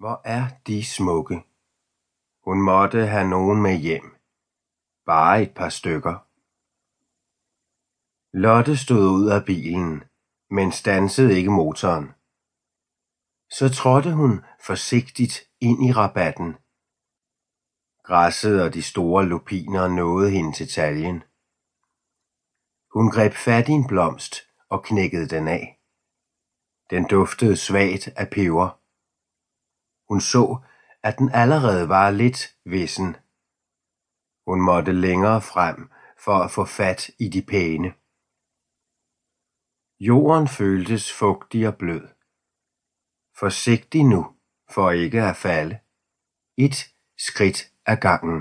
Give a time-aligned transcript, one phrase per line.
[0.00, 1.42] Hvor er de smukke.
[2.44, 4.16] Hun måtte have nogen med hjem.
[5.06, 6.26] Bare et par stykker.
[8.32, 10.04] Lotte stod ud af bilen,
[10.50, 12.12] men stansede ikke motoren.
[13.50, 16.54] Så trådte hun forsigtigt ind i rabatten.
[18.04, 21.22] Græsset og de store lupiner nåede hende til taljen.
[22.94, 24.34] Hun greb fat i en blomst
[24.68, 25.80] og knækkede den af.
[26.90, 28.79] Den duftede svagt af peber.
[30.10, 30.58] Hun så,
[31.02, 33.16] at den allerede var lidt vissen.
[34.46, 35.90] Hun måtte længere frem
[36.24, 37.90] for at få fat i de pæne.
[40.00, 42.08] Jorden føltes fugtig og blød.
[43.40, 44.36] Forsigtig nu,
[44.74, 45.78] for ikke at falde.
[46.56, 46.76] Et
[47.18, 48.40] skridt ad gangen.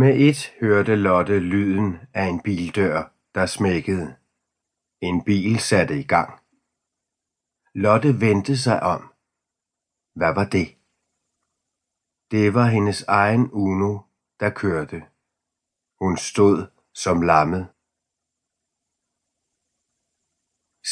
[0.00, 4.16] Med et hørte Lotte lyden af en bildør, der smækkede.
[5.00, 6.45] En bil satte i gang.
[7.84, 9.02] Lotte vendte sig om.
[10.18, 10.68] Hvad var det?
[12.30, 13.92] Det var hendes egen Uno,
[14.40, 14.98] der kørte.
[16.00, 16.58] Hun stod
[17.02, 17.64] som lammet.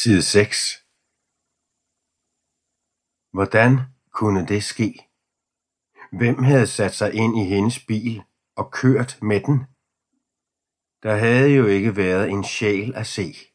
[0.00, 0.56] Side 6
[3.34, 3.73] Hvordan
[4.11, 4.91] kunne det ske?
[6.19, 8.23] Hvem havde sat sig ind i hendes bil
[8.56, 9.58] og kørt med den?
[11.03, 13.53] Der havde jo ikke været en sjæl at se.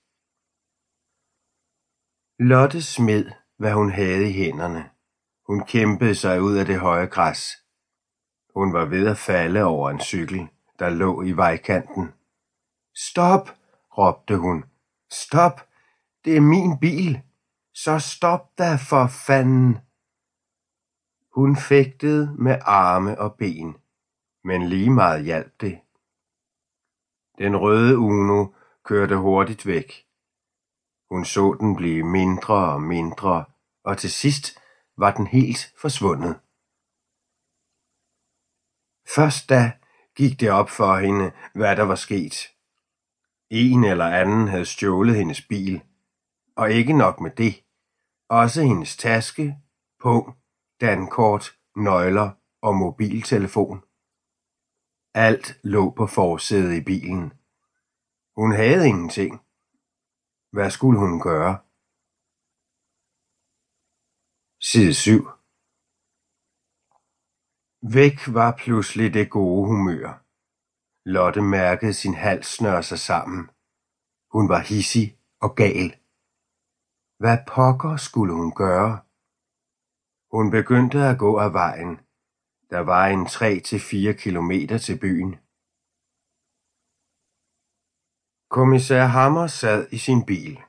[2.42, 4.90] Lotte smed, hvad hun havde i hænderne.
[5.48, 7.42] Hun kæmpede sig ud af det høje græs.
[8.56, 10.48] Hun var ved at falde over en cykel,
[10.80, 12.14] der lå i vejkanten.
[12.96, 13.50] Stop,
[13.98, 14.66] råbte hun.
[15.12, 15.70] Stop,
[16.26, 17.22] det er min bil.
[17.74, 19.78] Så stop da for fanden.
[21.36, 23.76] Hun fægtede med arme og ben,
[24.44, 25.80] men lige meget hjalp det.
[27.38, 28.46] Den røde Uno
[28.84, 30.09] kørte hurtigt væk.
[31.12, 33.46] Hun så den blive mindre og mindre,
[33.84, 34.60] og til sidst
[34.98, 36.40] var den helt forsvundet.
[39.16, 39.72] Først da
[40.16, 42.36] gik det op for hende, hvad der var sket.
[43.50, 45.84] En eller anden havde stjålet hendes bil,
[46.56, 47.64] og ikke nok med det,
[48.30, 49.58] også hendes taske,
[50.00, 50.38] pung,
[50.82, 52.32] dankort, nøgler
[52.62, 53.84] og mobiltelefon.
[55.14, 57.34] Alt lå på forsædet i bilen.
[58.36, 59.42] Hun havde ingenting.
[60.56, 61.54] Hvad skulle hun gøre?
[64.70, 65.22] Side 7
[67.98, 70.10] Væk var pludselig det gode humør.
[71.06, 73.42] Lotte mærkede sin hals snøre sig sammen.
[74.34, 75.08] Hun var hissig
[75.42, 75.90] og gal.
[77.22, 78.94] Hvad pokker skulle hun gøre?
[80.32, 81.94] Hun begyndte at gå af vejen.
[82.70, 85.49] Der var en 3-4 kilometer til byen.
[88.52, 90.60] Kommissær Hammer sad i sin bil.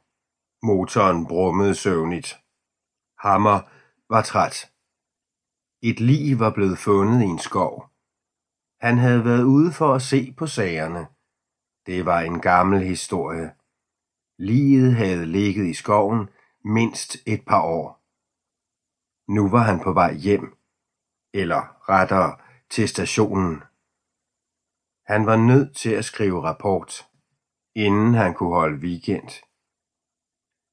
[0.63, 2.39] Motoren brummede søvnigt.
[3.19, 3.61] Hammer
[4.09, 4.73] var træt.
[5.83, 7.91] Et lig var blevet fundet i en skov.
[8.81, 11.07] Han havde været ude for at se på sagerne.
[11.87, 13.55] Det var en gammel historie.
[14.39, 16.29] Liget havde ligget i skoven
[16.65, 18.03] mindst et par år.
[19.33, 20.57] Nu var han på vej hjem,
[21.35, 22.37] eller rettere
[22.71, 23.63] til stationen.
[25.07, 27.10] Han var nødt til at skrive rapport,
[27.75, 29.29] inden han kunne holde weekend.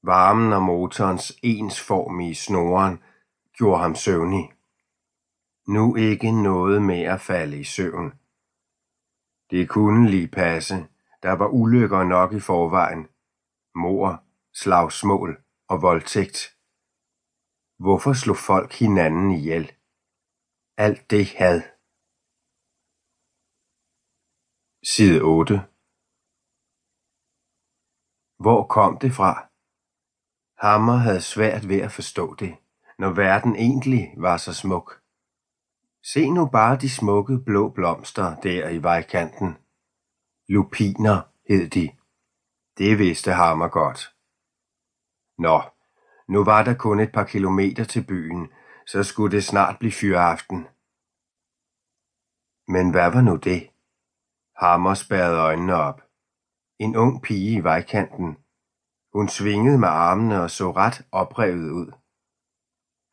[0.02, 3.02] Varmen og motorens ensformige snoren
[3.52, 4.52] gjorde ham søvnig.
[5.66, 8.12] Nu ikke noget med at falde i søvn.
[9.50, 10.74] Det kunne lige passe.
[11.22, 13.08] Der var ulykker nok i forvejen.
[13.74, 16.56] Mor, slagsmål og voldtægt.
[17.78, 19.72] Hvorfor slog folk hinanden ihjel?
[20.76, 21.62] Alt det had.
[24.82, 25.62] Side 8
[28.48, 29.48] hvor kom det fra?
[30.58, 32.56] Hammer havde svært ved at forstå det,
[32.98, 35.00] når verden egentlig var så smuk.
[36.04, 39.56] Se nu bare de smukke blå blomster der i vejkanten.
[40.48, 41.90] Lupiner hed de.
[42.78, 44.14] Det vidste Hammer godt.
[45.38, 45.62] Nå,
[46.28, 48.52] nu var der kun et par kilometer til byen,
[48.86, 50.68] så skulle det snart blive fyraften.
[52.68, 53.70] Men hvad var nu det?
[54.56, 56.07] Hammer spærrede øjnene op.
[56.78, 58.36] En ung pige i vejkanten.
[59.12, 61.92] Hun svingede med armene og så ret oprevet ud.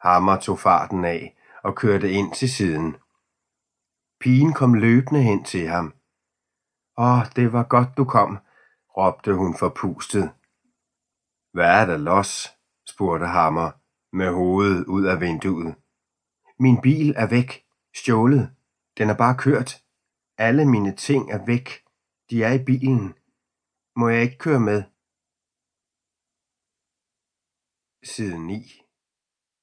[0.02, 2.96] Hammer tog farten af og kørte ind til siden.
[4.20, 5.94] Pigen kom løbende hen til ham.
[6.98, 8.38] Åh, det var godt du kom,
[8.98, 10.32] råbte hun forpustet.
[11.54, 12.48] Hvad er der los?
[12.88, 13.72] spurgte Hammer
[14.16, 15.76] med hovedet ud af vinduet.
[16.60, 17.66] Min bil er væk,
[17.96, 18.56] stjålet.
[18.98, 19.82] Den er bare kørt.
[20.38, 21.70] Alle mine ting er væk.
[22.30, 23.14] De er i bilen.
[23.98, 24.84] Må jeg ikke køre med?
[28.04, 28.85] Side 9